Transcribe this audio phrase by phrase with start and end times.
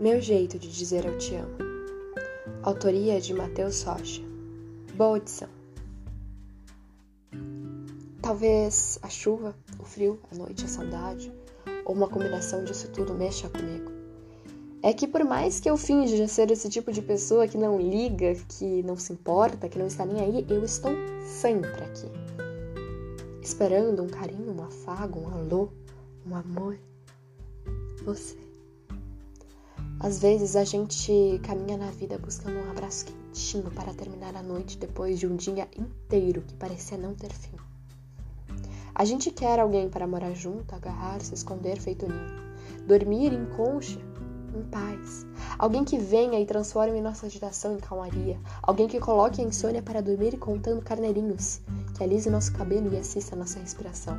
[0.00, 1.58] Meu jeito de dizer eu te amo.
[2.62, 4.22] Autoria de Matheus Rocha.
[4.94, 5.48] Boa audição.
[8.22, 11.32] Talvez a chuva, o frio, a noite, a saudade,
[11.84, 13.90] ou uma combinação disso tudo mexa comigo.
[14.84, 18.36] É que por mais que eu finja ser esse tipo de pessoa que não liga,
[18.56, 20.92] que não se importa, que não está nem aí, eu estou
[21.26, 22.06] sempre aqui.
[23.42, 25.70] Esperando um carinho, um afago, um alô,
[26.24, 26.78] um amor.
[28.04, 28.47] Você.
[30.00, 34.78] Às vezes a gente caminha na vida buscando um abraço quentinho para terminar a noite
[34.78, 37.56] depois de um dia inteiro que parecia não ter fim.
[38.94, 43.98] A gente quer alguém para morar junto, agarrar, se esconder feito ninho, dormir em concha,
[44.54, 45.26] em paz.
[45.58, 48.38] Alguém que venha e transforme nossa agitação em calmaria.
[48.62, 51.60] Alguém que coloque a insônia para dormir contando carneirinhos,
[51.96, 54.16] que alise nosso cabelo e assista nossa respiração.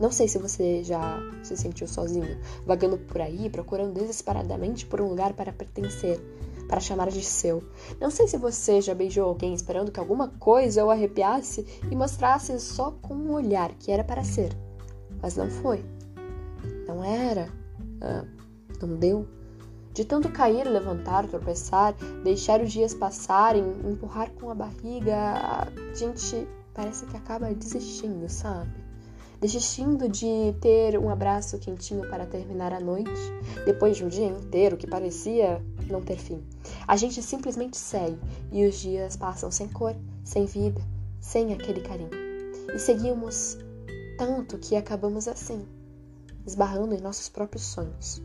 [0.00, 5.08] Não sei se você já se sentiu sozinho, vagando por aí, procurando desesperadamente por um
[5.08, 6.18] lugar para pertencer,
[6.66, 7.62] para chamar de seu.
[8.00, 12.58] Não sei se você já beijou alguém esperando que alguma coisa o arrepiasse e mostrasse
[12.58, 14.56] só com um olhar que era para ser.
[15.20, 15.84] Mas não foi.
[16.86, 17.52] Não era.
[18.00, 18.24] Ah,
[18.80, 19.28] não deu.
[19.92, 26.48] De tanto cair, levantar, tropeçar, deixar os dias passarem, empurrar com a barriga, a gente
[26.72, 28.89] parece que acaba desistindo, sabe?
[29.40, 33.10] Desistindo de ter um abraço quentinho para terminar a noite,
[33.64, 36.44] depois de um dia inteiro que parecia não ter fim.
[36.86, 38.18] A gente simplesmente segue
[38.52, 40.80] e os dias passam sem cor, sem vida,
[41.20, 42.10] sem aquele carinho.
[42.74, 43.56] E seguimos
[44.18, 45.66] tanto que acabamos assim,
[46.46, 48.22] esbarrando em nossos próprios sonhos.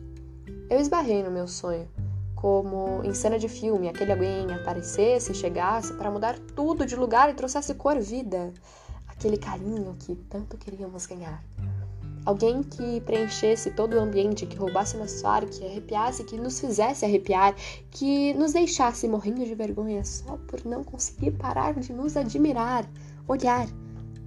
[0.68, 1.88] Eu esbarrei no meu sonho,
[2.34, 7.34] como em cena de filme, aquele alguém aparecesse, chegasse para mudar tudo de lugar e
[7.34, 8.52] trouxesse cor, vida
[9.18, 11.42] aquele carinho que tanto queríamos ganhar.
[12.24, 17.04] Alguém que preenchesse todo o ambiente, que roubasse nosso ar, que arrepiasse, que nos fizesse
[17.04, 17.54] arrepiar,
[17.90, 22.84] que nos deixasse morrendo de vergonha só por não conseguir parar de nos admirar,
[23.28, 23.68] olhar,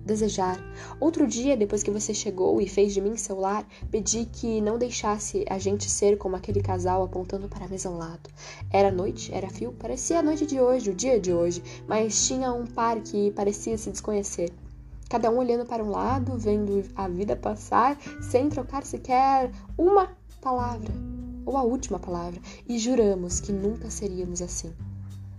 [0.05, 0.57] desejar.
[0.99, 4.77] Outro dia, depois que você chegou e fez de mim seu lar, pedi que não
[4.77, 8.29] deixasse a gente ser como aquele casal apontando para a mesa ao lado.
[8.71, 12.53] Era noite, era fio, parecia a noite de hoje, o dia de hoje, mas tinha
[12.53, 14.49] um par que parecia se desconhecer
[15.09, 20.93] cada um olhando para um lado, vendo a vida passar, sem trocar sequer uma palavra,
[21.45, 24.71] ou a última palavra, e juramos que nunca seríamos assim.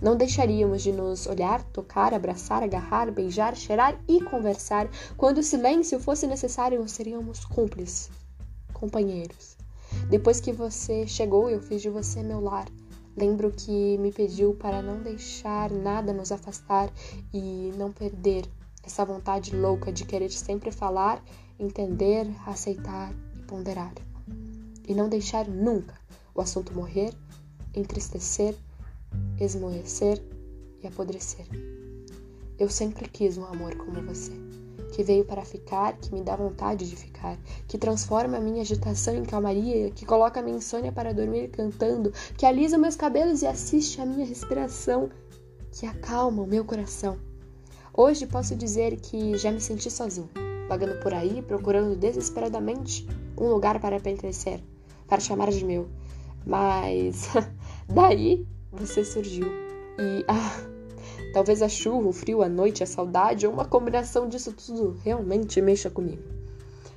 [0.02, 4.88] Não deixaríamos de nos olhar, tocar, abraçar, agarrar, beijar, cheirar e conversar.
[5.16, 8.10] Quando o silêncio fosse necessário, seríamos cúmplices,
[8.72, 9.56] companheiros.
[10.08, 12.66] Depois que você chegou, eu fiz de você meu lar.
[13.16, 16.90] Lembro que me pediu para não deixar nada nos afastar
[17.34, 18.44] e não perder
[18.82, 21.22] essa vontade louca de querer sempre falar,
[21.58, 23.92] entender, aceitar e ponderar.
[24.88, 25.94] E não deixar nunca
[26.34, 27.12] o assunto morrer,
[27.74, 28.54] entristecer,
[29.38, 30.22] esmoecer
[30.82, 31.46] e apodrecer.
[32.58, 34.32] Eu sempre quis um amor como você,
[34.92, 39.14] que veio para ficar, que me dá vontade de ficar, que transforma a minha agitação
[39.14, 44.00] em calmaria, que coloca minha insônia para dormir cantando, que alisa meus cabelos e assiste
[44.00, 45.10] a minha respiração,
[45.70, 47.29] que acalma o meu coração
[47.92, 50.30] Hoje posso dizer que já me senti sozinho,
[50.68, 53.06] vagando por aí, procurando desesperadamente
[53.36, 54.62] um lugar para pertencer,
[55.08, 55.88] para chamar de meu.
[56.46, 57.28] Mas
[57.92, 59.48] daí você surgiu
[59.98, 60.66] e ah,
[61.32, 65.60] talvez a chuva, o frio, a noite, a saudade ou uma combinação disso tudo realmente
[65.60, 66.22] mexa comigo.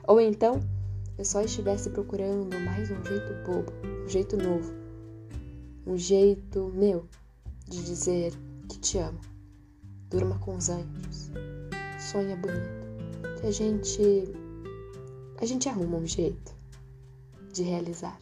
[0.08, 0.60] Ou então
[1.18, 3.74] eu só estivesse procurando mais um jeito bobo,
[4.06, 4.72] um jeito novo,
[5.88, 7.08] um jeito meu
[7.68, 8.32] de dizer
[8.70, 9.33] que te amo
[10.14, 11.32] durma com os anjos,
[12.00, 13.42] sonha bonito.
[13.42, 14.32] Que a gente
[15.42, 16.56] a gente arruma um jeito
[17.52, 18.18] de realizar.